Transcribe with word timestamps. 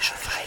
je 0.00 0.12
ferai. 0.14 0.39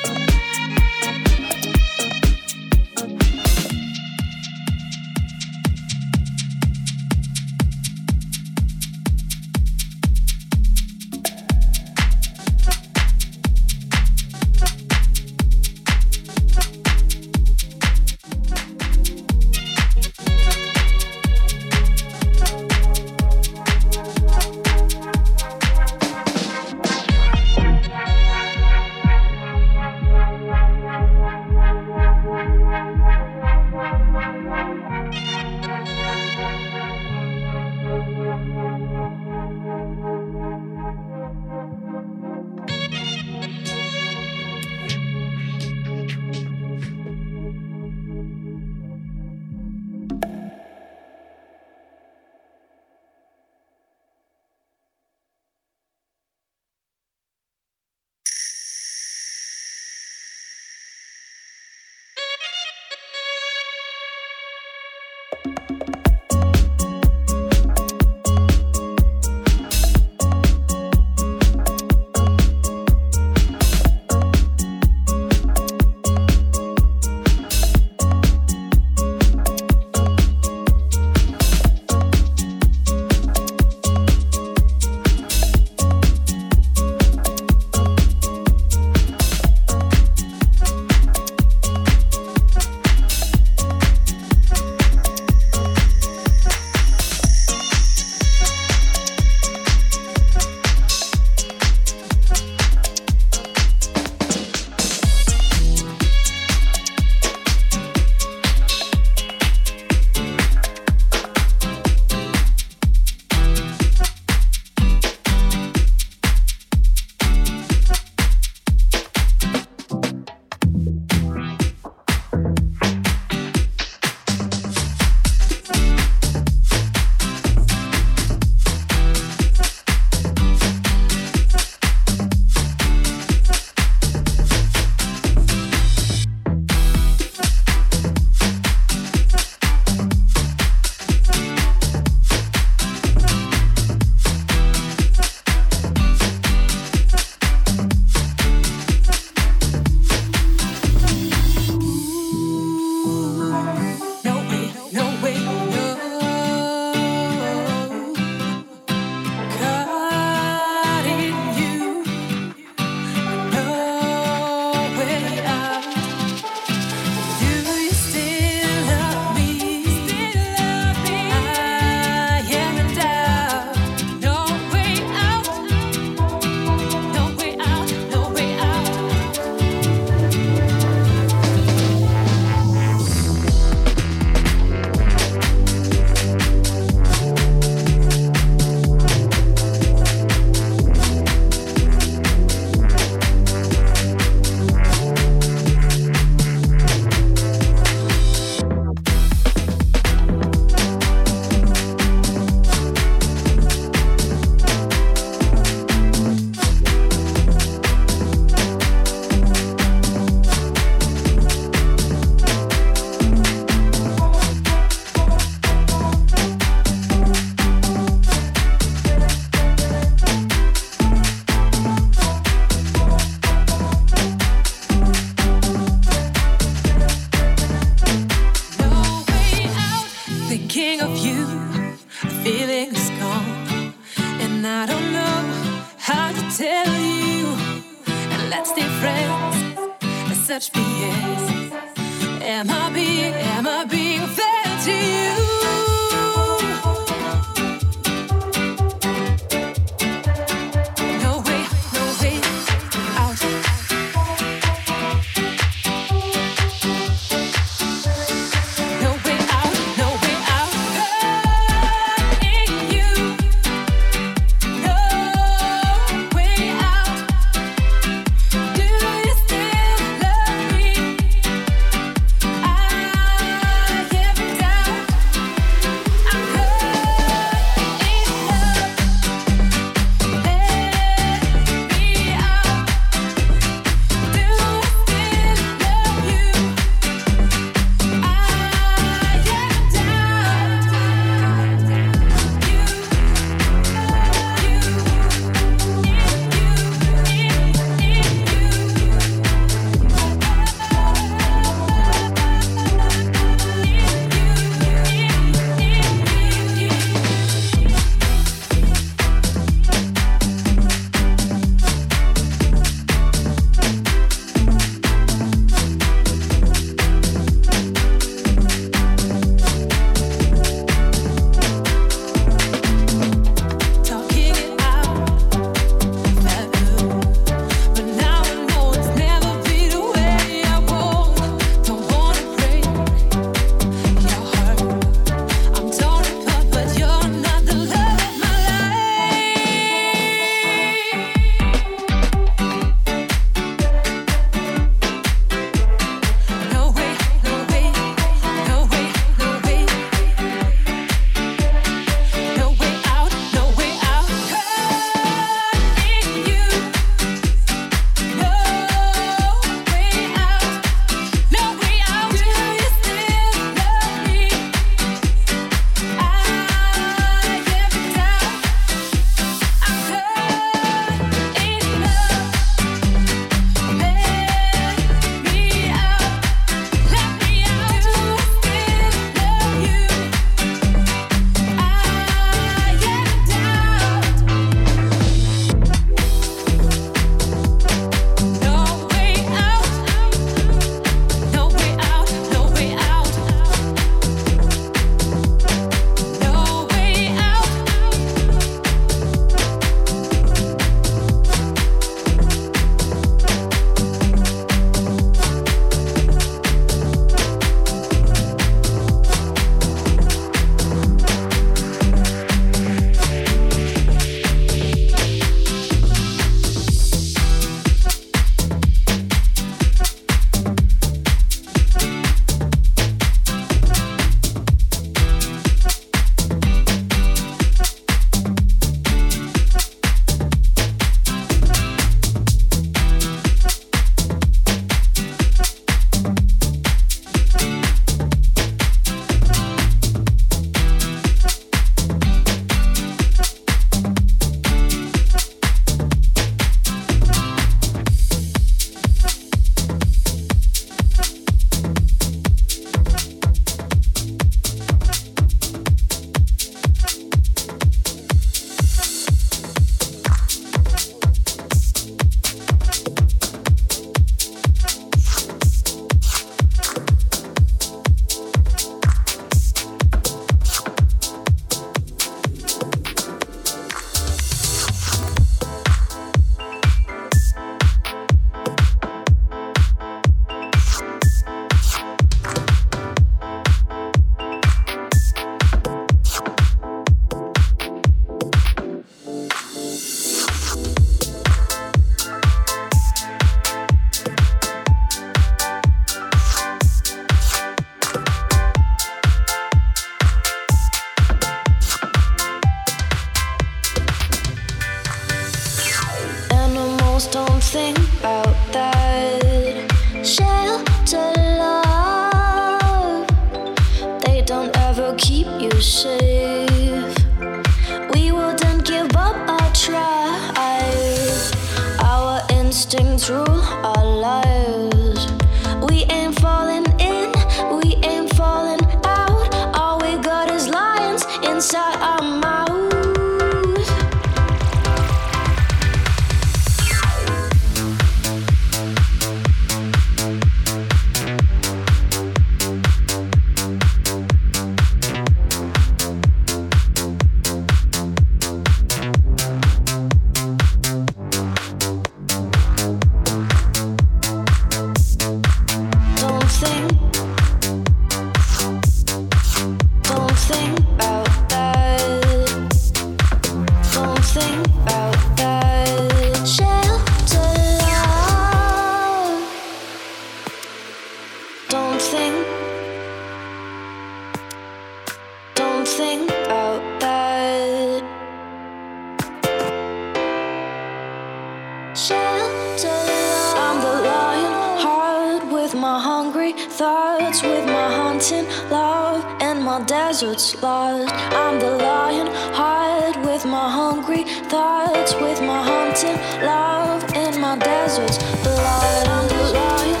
I'm 581.94 583.82
the 583.82 584.00
lion 584.08 584.78
heart 584.80 585.52
with 585.52 585.74
my 585.74 586.00
hungry 586.00 586.52
thoughts, 586.52 587.42
with 587.42 587.66
my 587.66 587.92
haunting 587.94 588.46
love 588.70 589.22
and 589.42 589.62
my 589.62 589.84
deserts 589.84 590.54
lost. 590.62 591.12
I'm 591.12 591.60
the 591.60 591.76
lion 591.76 592.28
heart 592.54 593.18
with 593.26 593.44
my 593.44 593.70
hungry 593.70 594.24
thoughts, 594.24 595.12
with 595.16 595.42
my 595.42 595.62
haunting 595.62 596.16
love 596.42 597.04
and 597.14 597.38
my 597.38 597.58
deserts 597.58 598.16
lost. 598.42 599.08
I'm 599.08 599.28
the 599.28 599.52
lion. 599.52 600.00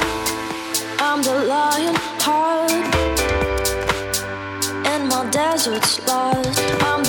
I'm 0.98 1.22
the 1.22 1.44
lion 1.44 1.94
heart 2.20 2.72
in 4.86 5.08
my 5.08 5.28
deserts 5.30 6.00
lost. 6.06 6.58
I'm 6.84 7.01